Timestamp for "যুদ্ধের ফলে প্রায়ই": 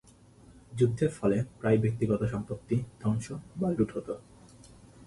0.77-1.77